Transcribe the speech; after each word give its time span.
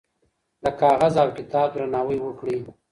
د 0.63 0.65
کاغذ 0.81 1.13
او 1.23 1.29
کتاب 1.37 1.67
درناوی 1.73 2.17
وکړئ. 2.21 2.57